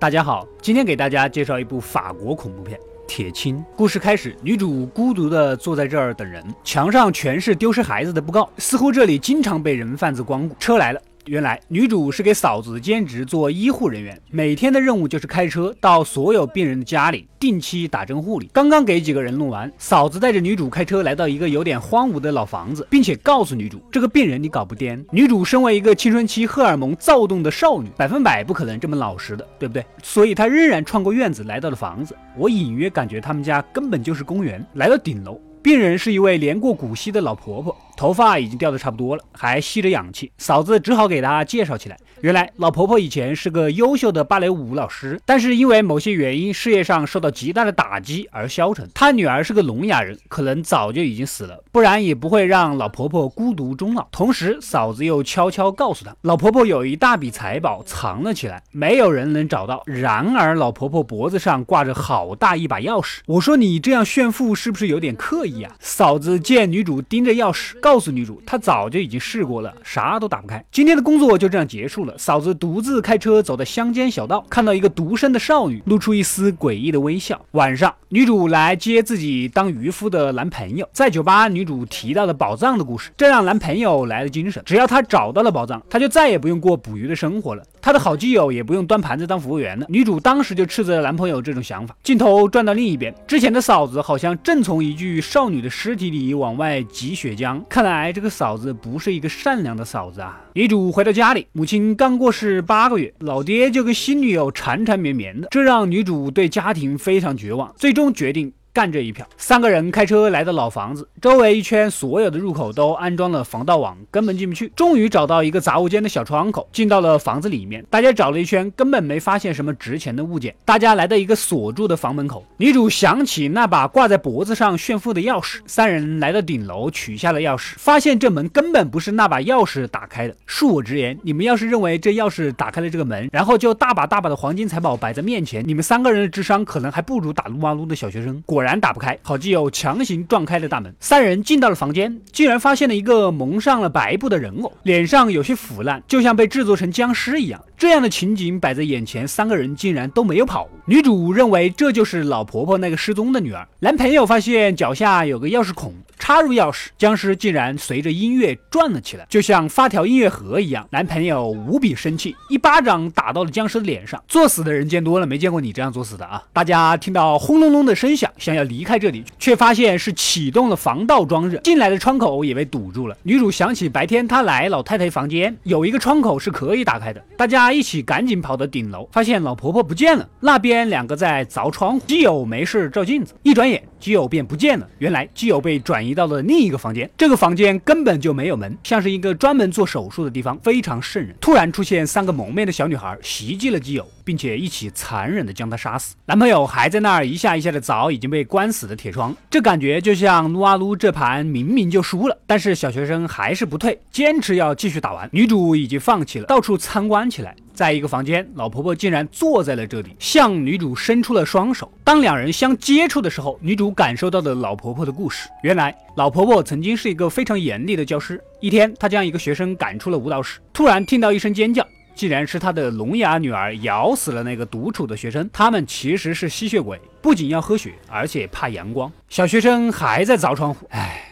[0.00, 3.58] 大家好，今天给大家介绍一部法国恐怖片《铁青》。
[3.74, 10.54] 故事开始，女主孤独地坐在这儿等人，墙上全是丢失孩子的布告，似乎这里经常被人贩子光顾。
[10.60, 11.02] 车来了。
[11.26, 18.48] 原来女主是给嫂子兼职做医护人员，每天的任务就是开车到所有病人的家里定期打针护理。
[18.52, 25.04] 刚刚给几个人弄完，嫂子带着女主开车来到一个有点荒芜的老房子，并且告诉女主这个病人你搞不掂。
[25.10, 29.84] 女主身为一个青春期荷尔蒙躁动的少女，百分百不可能这么老实的，对不对？
[30.02, 32.16] 所以她仍然穿过院子来到了房子。
[32.38, 34.64] 我隐约感觉他们家根本就是公园。
[34.74, 37.76] 来到顶楼，病人是一位年过古稀的老婆婆。
[37.98, 40.30] 头发已经掉的差不多了，还吸着氧气。
[40.38, 41.96] 嫂子只好给她介绍起来。
[42.20, 48.88] 原来老婆婆以前是个优秀的芭蕾舞老师，但是因为某些原因，事业上受到极大的打击而消沉。
[48.94, 54.06] 她女儿是个聋哑人，可能早就已经死了，不然也不会让老婆婆孤独终老。
[54.12, 59.82] 同时，嫂子又悄悄告诉她，老婆婆有一大笔财宝藏了起来，没有人能找到。
[59.86, 63.18] 然而，老婆婆脖子上挂着好大一把钥匙。
[63.26, 65.74] 我说你这样炫富是不是有点刻意啊？
[65.80, 67.78] 嫂子见女主盯着钥匙。
[67.88, 70.62] 告诉女主，她早就已经试过了，啥都打不开。
[70.70, 72.14] 今天的工作就这样结束了。
[72.18, 77.40] 嫂子独自开车走到乡间小道，看到一个独身的少女，露出一丝诡异的微笑。
[77.52, 84.62] 晚上，女主来接自己当渔夫的男朋友，在酒吧，女主提到了宝藏的故事，这让男朋友来了精神。
[84.66, 87.62] 只要他找到了宝藏，他就再也不用过捕鱼的生活了。
[87.88, 89.86] 他的好基友也不用端盘子当服务员了。
[89.88, 91.96] 女主当时就斥责男朋友这种想法。
[92.02, 97.64] 镜头转到另一边，之前的嫂子好像正从一具少女的尸体里往外挤血浆。
[97.66, 100.38] 看来这个嫂子不是一个善良的嫂子啊！
[100.52, 108.52] 女主回到家里，母亲刚过世八个月，老爹就跟新女友缠缠绵绵的，这让女主对家庭非常绝望，最终决定。
[108.78, 114.72] 干这一票，三个人开车来到老房子，周围一圈所有的入口都安装了防盗网，根本进不去。
[114.76, 117.84] 终于找到一个杂物间的小窗口，进到了房子里面。
[117.90, 120.54] 大家找了一圈，根本没发现什么值钱的物件。
[120.64, 125.58] 大家来到一个锁住的房门口，女主想起那把挂在脖子上炫富的钥匙。
[125.66, 130.36] 三人来到顶楼，取下了钥匙，发现这门根本不是那把钥匙打开的。
[130.46, 138.40] 恕我直言，你们要是认为这钥匙打开了这个门，然后就大把大把的黄金财宝摆在面前，你们三个人的智商可能还不如打撸啊撸的小学生。
[138.46, 138.67] 果然。
[138.68, 147.60] 然打不开，好基友强行撞开了大门，三人进到了房间，竟然发现了一个蒙上了白布的人偶，脸上有些腐烂，就像被制作成僵尸一样。
[147.78, 150.68] 这样的情景摆在眼前，三个人竟然都没有跑。
[150.84, 153.66] 女主认为这就是老婆婆那个失踪的女儿。
[153.78, 155.94] 男朋友发现脚下有个钥匙孔。
[156.18, 160.86] 插入钥匙，僵尸竟然随着音乐转了起来，就像发条音乐盒一样。
[160.90, 164.22] 男朋友无比生气，一巴掌打到了僵尸的脸上。
[164.26, 166.42] 作死的人见多了，没见过你这样作死的啊！
[166.52, 173.16] 大家听到轰隆隆的声响，想要离开这里，却发现是启动了防盗装置，进来的窗口也被堵住了。
[173.22, 177.22] 女主想起白天她来老太太房间，有一个窗口是可以打开的。
[177.38, 182.06] 大家他一起赶紧跑到顶楼，发现老婆婆不见了，那边两个在凿窗户。
[182.06, 184.86] 基友没事照镜子，一转眼基友便不见了。
[184.98, 186.08] 原来基友被转移。
[186.18, 191.32] 到了另一个房间，这个房间根本就没有门，像是一个专门做手术的地方，非常瘆人。
[191.40, 196.16] 突然出现三个蒙面的小女孩，袭击了基友，并且一起残忍的将他杀死。
[196.26, 205.28] 男朋友还在那儿一下一下的凿已经被关死的铁窗，这感觉就像撸啊撸这盘明明就输了，但是小学生还是不退，坚持要继续打完。
[205.32, 207.54] 女主已经放弃了，到处参观起来。
[207.78, 211.88] 在一个房间，老婆婆竟然坐在了这里，向女主伸出了双手。
[212.02, 215.48] 当两人相接触的时候，女主感受到了老婆婆的故事。
[215.62, 218.42] 原来，老婆婆曾经是一个非常严厉的教师。
[218.60, 225.48] 一天，她将一个学生赶出了舞蹈室，突然听到一声尖叫，竟然是她的聋哑女儿咬死了那个独处的学生。
[225.52, 229.12] 他们其实是吸血鬼，不仅要喝血，而且怕阳光。
[229.28, 231.27] 小学生还在凿窗户，唉。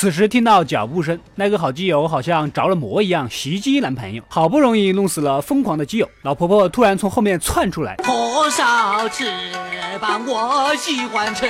[0.00, 9.30] 此时听到脚步声，那个好基友好像着了魔一样袭击男朋友，好不容易弄死了疯狂的基友，老婆婆突然从后面窜出来，火烧翅
[10.00, 11.44] 膀我喜欢吃。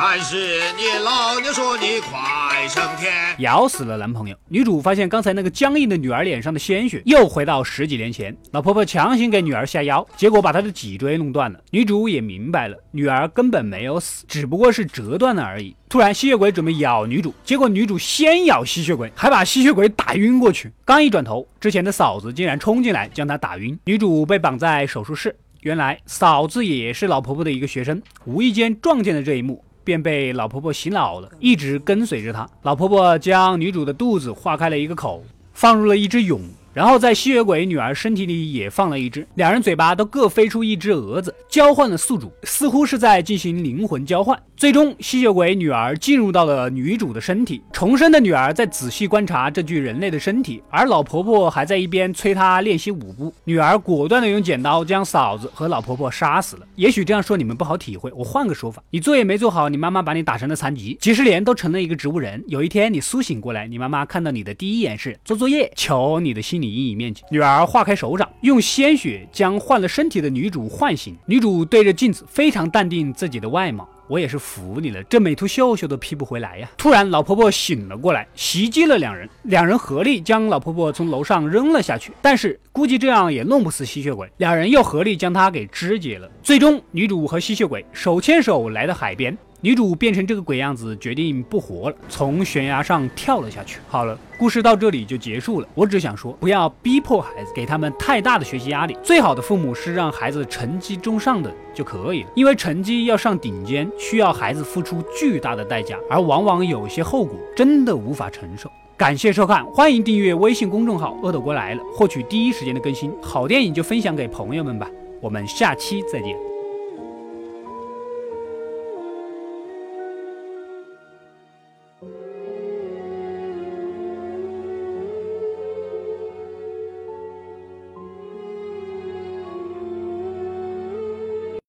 [0.00, 0.36] 但是
[0.76, 4.36] 你老娘说你快升天，咬死了男朋友。
[4.46, 11.58] 女主发现刚才那个僵硬的女儿脸上的鲜血又回到十几年前，老婆婆强行给女儿下药，结果把她的脊椎弄断了。
[11.72, 15.74] 女主也明白了，女儿根本没有死，只不过是折断了而已。
[15.88, 20.70] 突然吸血鬼准备咬女主，结果女主先咬吸血鬼，还把吸血鬼打晕过去。
[20.84, 23.76] 刚一转头，之前的嫂子竟然冲进来将她打晕。
[23.84, 29.64] 女主被绑在手术室，原来嫂子也是老婆婆的一个学生，无意间撞见了这一幕。
[29.88, 32.46] 便被老婆婆洗脑了，一直跟随着她。
[32.60, 35.24] 老婆婆将女主的肚子划开了一个口，
[35.54, 36.42] 放入了一只蛹，
[36.72, 44.40] 然后在吸血鬼女儿身体里也放了一只，两人嘴巴都各飞出一只蛾子，交换了宿主，似乎是在进行灵魂交换。
[44.56, 53.32] 最终，吸血鬼女儿进入到了女主的身体，重生的女儿在仔细观察这具人类的身体，而老婆婆还在一边催她练习舞步。
[53.44, 56.66] 女儿果断的用剪刀将嫂子和老婆婆杀死了。
[56.74, 62.42] 也许这样说你们不好体会，我换个说法：你作业没做好，你妈妈把你打成了残疾，几十年都成了一个植物人。
[62.48, 67.22] 有一天你苏醒过来，你妈妈看到你的第一眼是做作业，求你的心理阴影面积。
[67.30, 71.16] 女儿化开手掌，用鲜血将换了身体的女主唤醒。
[71.26, 73.88] 女主对着镜子非常淡定自己的外貌。
[74.08, 76.70] 我也是服你了，这美图秀秀都 P 不回来呀！
[76.78, 82.10] 突然，老婆婆醒了过来，袭击了两人，两人合力将老婆婆从楼上扔了下去。
[82.22, 86.26] 但是估计这样也弄不死吸血鬼，两人又合力将她给肢解了。
[86.42, 89.36] 最终，女主和吸血鬼手牵手来到海边。
[89.60, 93.80] 女主变成这个鬼样子，决定不活了，从悬崖上跳了下去。
[93.88, 95.66] 好了，故事到这里就结束了。
[95.74, 98.96] 我只想说，不要逼迫孩子，给他们太大的学习压力。
[99.02, 108.70] 最好的父母是让孩子成绩中上的就可以了，因为成绩要上顶尖，需要孩子付出巨大的代价，而往往有些后果真的无法承受。
[108.96, 113.12] 感谢收看，欢迎订阅微信公众号“恶斗国来了”，获取第一时间的更新。
[113.20, 114.88] 好电影就分享给朋友们吧，
[115.20, 116.47] 我们下期再见。